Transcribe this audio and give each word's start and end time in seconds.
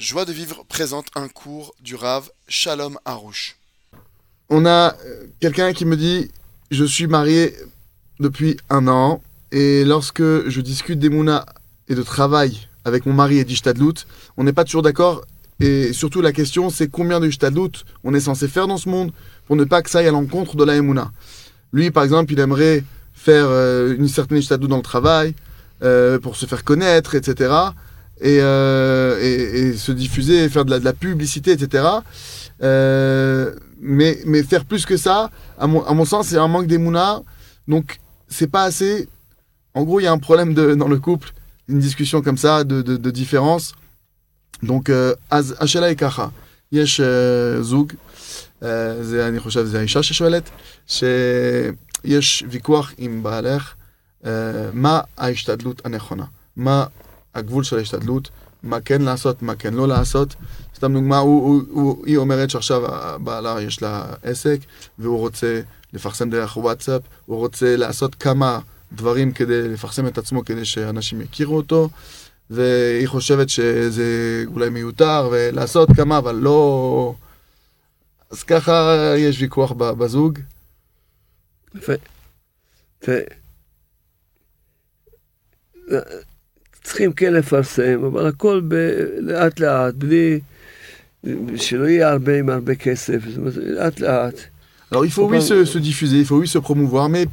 Joie 0.00 0.24
de 0.24 0.32
vivre 0.32 0.64
présente 0.66 1.08
un 1.14 1.28
cours 1.28 1.74
du 1.82 1.94
Rav 1.94 2.30
Shalom 2.48 2.98
Harouche. 3.04 3.58
On 4.48 4.64
a 4.64 4.94
euh, 4.94 5.26
quelqu'un 5.40 5.74
qui 5.74 5.84
me 5.84 5.94
dit 5.94 6.30
Je 6.70 6.86
suis 6.86 7.06
marié 7.06 7.54
depuis 8.18 8.56
un 8.70 8.88
an 8.88 9.20
et 9.52 9.84
lorsque 9.84 10.22
je 10.22 10.60
discute 10.62 10.98
des 10.98 11.10
et 11.88 11.94
de 11.94 12.02
travail 12.02 12.66
avec 12.86 13.04
mon 13.04 13.12
mari 13.12 13.40
et 13.40 13.44
d'Ishtadlout, 13.44 14.06
on 14.38 14.44
n'est 14.44 14.54
pas 14.54 14.64
toujours 14.64 14.80
d'accord 14.80 15.22
et 15.60 15.92
surtout 15.92 16.22
la 16.22 16.32
question 16.32 16.70
c'est 16.70 16.88
combien 16.88 17.20
de 17.20 17.28
Ishtadlout 17.28 17.84
on 18.02 18.14
est 18.14 18.20
censé 18.20 18.48
faire 18.48 18.68
dans 18.68 18.78
ce 18.78 18.88
monde 18.88 19.12
pour 19.46 19.54
ne 19.54 19.64
pas 19.64 19.82
que 19.82 19.90
ça 19.90 19.98
aille 19.98 20.08
à 20.08 20.12
l'encontre 20.12 20.56
de 20.56 20.64
la 20.64 20.76
Emouna. 20.76 21.12
Lui 21.74 21.90
par 21.90 22.04
exemple, 22.04 22.32
il 22.32 22.40
aimerait 22.40 22.84
faire 23.12 23.48
euh, 23.50 23.94
une 23.98 24.08
certaine 24.08 24.38
Ishtadlout 24.38 24.68
dans 24.68 24.78
le 24.78 24.82
travail 24.82 25.34
euh, 25.82 26.18
pour 26.18 26.36
se 26.36 26.46
faire 26.46 26.64
connaître, 26.64 27.14
etc 27.14 27.72
et, 28.21 28.39
euh, 28.41 29.19
et, 29.21 29.59
et, 29.59 29.73
se 29.73 29.91
diffuser, 29.91 30.47
faire 30.49 30.65
de 30.65 30.71
la, 30.71 30.79
de 30.79 30.85
la 30.85 30.93
publicité, 30.93 31.51
etc. 31.51 31.83
Euh, 32.63 33.53
mais, 33.79 34.19
mais 34.25 34.43
faire 34.43 34.65
plus 34.65 34.85
que 34.85 34.97
ça, 34.97 35.29
à 35.57 35.67
mon, 35.67 35.83
à 35.83 35.93
mon 35.93 36.05
sens, 36.05 36.27
c'est 36.27 36.37
un 36.37 36.47
manque 36.47 36.67
d'émouna. 36.67 37.21
Donc, 37.67 37.99
c'est 38.29 38.47
pas 38.47 38.63
assez. 38.63 39.09
En 39.73 39.83
gros, 39.83 39.99
il 39.99 40.03
y 40.03 40.07
a 40.07 40.11
un 40.11 40.17
problème 40.17 40.53
de, 40.53 40.75
dans 40.75 40.87
le 40.87 40.99
couple, 40.99 41.33
une 41.67 41.79
discussion 41.79 42.21
comme 42.21 42.37
ça, 42.37 42.63
de, 42.63 42.81
de, 42.81 42.95
de 42.97 43.11
différence. 43.11 43.73
Donc, 44.63 44.89
השאלה 45.31 45.85
היא 45.85 45.97
ככה, 45.97 46.27
יש 46.71 47.01
זוג, 47.61 47.93
זה 49.01 49.27
אני 49.27 49.39
חושב 49.39 49.65
זה 49.65 49.79
האישה 49.79 50.03
ששואלת, 50.03 50.49
שיש 50.87 52.43
ויכוח 52.49 52.93
עם 52.97 53.23
בעלך, 53.23 53.73
מה 54.73 55.01
ההשתדלות 55.17 55.85
הנכונה, 55.85 56.25
מה 56.55 56.85
הגבול 57.34 57.64
של 57.64 57.78
ההשתדלות, 57.78 58.30
מה 58.62 58.80
כן 58.80 59.02
לעשות, 59.02 59.42
מה 59.42 59.54
כן 59.54 59.74
לא 59.74 59.88
לעשות. 59.88 60.34
סתם 60.76 60.92
דוגמה, 60.92 61.18
הוא, 61.18 61.42
הוא, 61.42 61.62
הוא, 61.70 62.06
היא 62.06 62.16
אומרת 62.16 62.50
שעכשיו 62.50 62.82
בעלה 63.24 63.56
יש 63.60 63.82
לה 63.82 64.04
עסק, 64.22 64.58
והוא 64.98 65.18
רוצה 65.18 65.60
לפרסם 65.92 66.30
דרך 66.30 66.56
וואטסאפ, 66.56 67.02
הוא 67.26 67.36
רוצה 67.36 67.76
לעשות 67.76 68.14
כמה 68.14 68.60
דברים 68.92 69.32
כדי 69.32 69.68
לפרסם 69.68 70.06
את 70.06 70.18
עצמו, 70.18 70.44
כדי 70.44 70.64
שאנשים 70.64 71.20
יכירו 71.20 71.56
אותו, 71.56 71.88
והיא 72.50 73.08
חושבת 73.08 73.48
שזה 73.48 74.42
אולי 74.46 74.68
מיותר, 74.68 75.28
ולעשות 75.32 75.88
כמה, 75.96 76.18
אבל 76.18 76.34
לא... 76.34 77.14
אז 78.30 78.42
ככה 78.42 78.96
יש 79.16 79.42
ויכוח 79.42 79.72
בזוג. 79.72 80.38
יפה. 81.74 81.92
צריכים 86.89 87.13
כן 87.13 87.33
לפרסם, 87.33 88.03
אבל 88.05 88.27
הכל 88.27 88.61
לאט 89.19 89.59
לאט, 89.59 89.93
בלי... 89.93 90.39
שלא 91.55 91.85
יהיה 91.85 92.09
הרבה 92.09 92.39
עם 92.39 92.49
הרבה 92.49 92.75
כסף, 92.75 93.17
זאת 93.29 93.37
אומרת, 93.37 93.53
לאט 93.57 93.99
לאט. 93.99 94.39
Alors 94.91 95.03
il 95.05 95.09
faut 95.09 95.27
oui 95.31 95.41
se, 95.41 95.65
se 95.65 95.79
diffuser, 95.79 96.19
il 96.19 96.25
faut 96.25 96.39
oui 96.39 96.47
se 96.47 96.59
promouvoir, 96.59 97.09
mais 97.09 97.25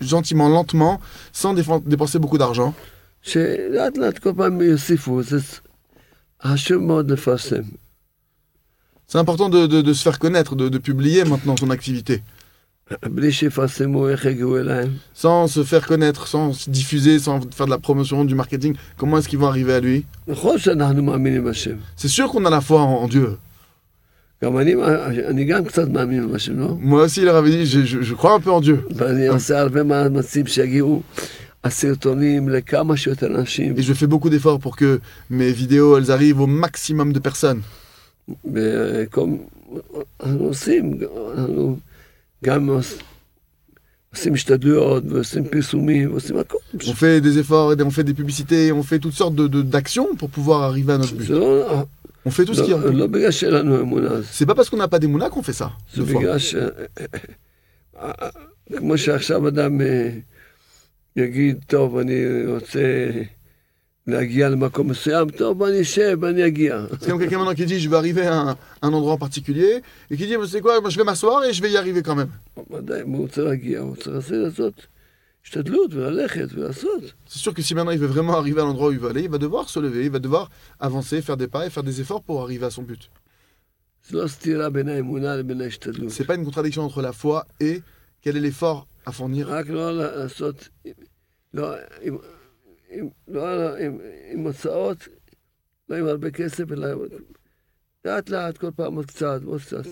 gentiment, 0.00 0.48
lentement, 0.48 1.00
sans 1.32 1.54
dépenser 1.54 2.18
beaucoup 2.18 2.38
d'argent. 2.38 2.72
שלאט 3.22 3.96
לאט 3.96 4.18
כל 4.18 4.32
פעם 4.36 4.60
יוסיפו, 4.60 5.22
זה 5.22 5.38
חשוב 6.44 6.82
מאוד 6.82 7.10
לפרסם. 7.10 7.62
C'est 9.08 9.18
important 9.18 9.48
de, 9.48 9.66
de, 9.66 9.82
de 9.82 9.92
se 9.92 10.02
faire 10.02 10.18
connaître, 10.18 10.56
de, 10.56 10.68
de 10.68 10.78
publier 10.78 11.24
maintenant 11.24 11.56
son 11.56 11.70
activité. 11.70 12.22
Sans 15.13 15.47
se 15.47 15.63
faire 15.63 15.85
connaître, 15.85 16.27
sans 16.27 16.53
se 16.53 16.69
diffuser, 16.69 17.19
sans 17.19 17.41
faire 17.53 17.65
de 17.65 17.71
la 17.71 17.77
promotion, 17.79 18.23
du 18.23 18.35
marketing, 18.35 18.75
comment 18.97 19.17
est-ce 19.17 19.27
qu'ils 19.27 19.39
vont 19.39 19.47
arriver 19.47 19.73
à 19.73 19.79
lui? 19.79 20.05
C'est 21.95 22.07
sûr 22.07 22.31
qu'on 22.31 22.45
a 22.45 22.49
la 22.49 22.61
foi 22.61 22.81
en, 22.81 23.07
Dieu. 23.07 23.37
Moi 26.81 27.03
aussi, 27.03 27.21
il 27.21 27.25
leur 27.25 27.35
avait 27.35 27.49
dit, 27.49 27.65
je, 27.65 27.81
je, 27.85 28.01
je 28.01 28.13
crois 28.13 28.33
un 28.33 28.39
peu 28.39 28.51
en 28.51 28.61
Dieu. 28.61 28.85
Et 33.77 33.81
je 33.81 33.93
fais 33.93 34.07
beaucoup 34.07 34.29
d'efforts 34.29 34.59
pour 34.59 34.77
que 34.77 35.01
mes 35.29 35.51
vidéos, 35.51 35.97
elles 35.97 36.11
arrivent 36.11 36.39
au 36.39 36.47
maximum 36.47 37.11
de 37.11 37.19
personnes. 37.19 37.61
comme 39.11 39.39
on 46.87 46.93
fait 46.93 47.21
des 47.21 47.37
efforts, 47.37 47.75
on 47.79 47.91
fait 47.91 48.03
des 48.03 48.13
publicités, 48.13 48.71
on 48.71 48.81
fait 48.83 48.99
toutes 48.99 49.13
sortes 49.13 49.35
d'actions 49.35 50.13
de, 50.13 50.17
pour 50.17 50.29
pouvoir 50.29 50.63
arriver 50.63 50.93
à 50.93 50.97
notre 50.97 51.13
but. 51.15 51.25
On 52.25 52.31
fait 52.31 52.45
tout 52.45 52.53
ce 52.53 52.61
qu'il 52.61 52.71
y 52.71 52.73
a. 52.73 52.79
C'est 54.31 54.45
pas 54.45 54.55
parce 54.55 54.69
qu'on 54.69 54.77
n'a 54.77 54.87
pas 54.87 54.99
des 54.99 55.07
mounas 55.07 55.29
qu'on 55.29 55.43
fait 55.43 55.53
ça. 55.53 55.71
להגיע 64.06 64.48
למקום 64.48 64.90
מסוים, 64.90 65.30
טוב, 65.30 65.62
אני 65.62 65.80
אשב, 65.80 66.24
אני 66.24 66.46
אגיע. 66.46 66.86
C'est 67.00 67.10
comme 67.10 67.20
quelqu'un 67.20 67.38
maintenant 67.38 67.54
qui 67.54 67.66
dit, 67.66 67.78
je 67.78 67.88
vais 67.88 67.96
arriver 67.96 68.26
à 68.26 68.36
un, 68.36 68.56
un 68.82 68.92
endroit 68.92 69.12
en 69.12 69.18
particulier, 69.18 69.82
et 70.10 70.16
qui 70.16 70.26
dit, 70.26 70.34
c'est 70.48 70.60
quoi, 70.60 70.80
moi 70.80 70.90
je 70.90 70.98
vais 70.98 71.04
m'asseoir 71.04 71.44
et 71.44 71.52
je 71.52 71.62
vais 71.62 71.70
y 71.70 71.76
arriver 71.76 72.02
quand 72.02 72.16
même. 72.16 72.30
ודאי, 72.70 73.02
אם 73.02 73.10
הוא 73.10 73.22
רוצה 73.22 73.42
להגיע, 73.42 73.80
הוא 73.80 73.96
צריך 73.96 74.32
לעשות 74.32 74.86
השתדלות 75.44 75.94
וללכת 75.94 76.48
ולעשות. 76.54 77.14
C'est 77.26 77.38
sûr 77.38 77.54
que 77.54 77.62
si 77.62 77.74
maintenant 77.74 77.92
il 77.92 77.98
veut 77.98 78.06
vraiment 78.06 78.36
arriver 78.36 78.60
à 78.60 78.64
l'endroit 78.64 78.88
où 78.88 78.92
il 78.92 78.98
veut 78.98 79.10
aller, 79.10 79.22
il 79.22 79.30
va 79.30 79.38
devoir 79.38 79.68
se 79.68 79.78
lever, 79.78 80.04
il 80.04 80.10
va 80.10 80.18
devoir 80.18 80.50
avancer, 80.80 81.22
faire 81.22 81.36
des 81.36 81.48
pas 81.48 81.66
et 81.66 81.70
faire 81.70 81.84
des 81.84 82.00
efforts 82.00 82.22
pour 82.22 82.42
arriver 82.42 82.66
à 82.66 82.70
son 82.70 82.82
but. 82.82 83.08
זה 84.08 84.18
לא 84.18 84.28
סתירה 84.28 84.70
בין 84.70 84.88
האמונה 84.88 85.36
לבין 85.36 85.60
ההשתדלות. 85.60 86.10
C'est 86.10 86.24
pas 86.24 86.34
une 86.34 86.44
contradiction 86.44 86.82
entre 86.82 87.02
la 87.02 87.12
foi 87.12 87.46
et 87.60 87.82
quel 88.20 88.36
est 88.36 88.40
l'effort 88.40 88.88
à 89.06 89.12
fournir. 89.12 89.48
רק 92.86 93.08
לא 93.28 93.28
לעשות, 93.28 93.28
לא, 93.28 93.48
עם, 93.52 93.58
לא, 93.58 93.76
עם, 93.76 93.98
עם 94.32 94.46
הוצאות, 94.46 95.08
לא 95.88 95.96
עם 95.96 96.06
הרבה 96.06 96.30
כסף, 96.30 96.72
אלא 96.72 96.88
לאט 98.04 98.30
לאט, 98.30 98.58
כל 98.58 98.70
פעם 98.76 98.94
עוד 98.94 99.06
קצת, 99.06 99.40
עוד 99.44 99.60
קצת. 99.60 99.86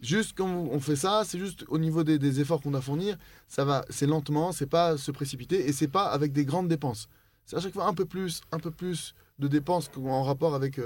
Juste 0.00 0.34
quand 0.36 0.68
on 0.70 0.80
fait 0.80 0.96
ça, 0.96 1.24
c'est 1.24 1.38
juste 1.38 1.64
au 1.68 1.78
niveau 1.78 2.04
des, 2.04 2.18
des 2.18 2.40
efforts 2.40 2.60
qu'on 2.60 2.74
a 2.74 2.80
fournir, 2.82 3.16
ça 3.48 3.64
va, 3.64 3.84
c'est 3.88 4.06
lentement, 4.06 4.52
c'est 4.52 4.66
pas 4.66 4.98
se 4.98 5.10
précipiter 5.10 5.66
et 5.66 5.72
c'est 5.72 5.88
pas 5.88 6.06
avec 6.16 6.32
des 6.32 6.44
grandes 6.44 6.68
dépenses. 6.68 7.08
C'est 7.46 7.56
à 7.56 7.60
chaque 7.60 7.72
fois 7.72 7.86
un 7.86 7.94
peu 7.94 8.04
plus, 8.04 8.42
un 8.52 8.58
peu 8.58 8.70
plus 8.70 9.14
de 9.38 9.48
dépenses 9.48 9.90
en 9.96 10.22
rapport 10.24 10.54
avec 10.54 10.78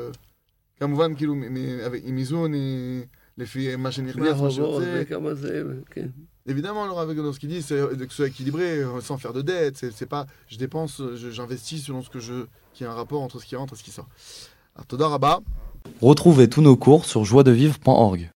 כמובן 0.81 1.15
כאילו 1.15 1.34
עם 2.05 2.19
איזון 2.19 2.53
לפי 3.39 3.77
מה 3.77 3.93
שנכנס, 3.93 4.41
מה 4.41 4.51
שיוצא. 4.51 5.03
Évidemment, 6.51 6.87
Laura 6.87 7.05
ce 7.06 7.39
qu'il 7.39 7.51
dit, 7.51 7.61
c'est 7.61 7.77
que 7.77 8.09
ce 8.09 8.17
soit 8.17 8.29
équilibré, 8.29 8.79
euh, 8.79 9.03
sans 9.03 9.19
faire 9.19 9.34
de 9.34 9.43
dettes. 9.43 9.84
C'est 9.95 10.09
pas, 10.09 10.25
je 10.49 10.56
dépense, 10.56 11.03
j'investis 11.31 11.84
selon 11.84 12.01
ce 12.01 12.09
que 12.09 12.21
je, 12.21 12.47
qu'il 12.73 12.87
y 12.87 12.89
a 12.89 12.91
un 12.91 12.95
rapport 12.95 13.21
entre 13.21 13.39
ce 13.39 13.45
qui 13.45 13.55
rentre 13.55 13.75
et 13.75 13.77
ce 13.77 13.83
qui 13.83 13.91
sort. 13.91 14.09
Alors, 14.75 15.11
Rabat. 15.11 15.41
Retrouvez 16.01 16.49
tous 16.49 16.62
nos 16.62 16.77
cours 16.77 17.05
sur 17.05 17.23
joiedevivre.org. 17.27 18.27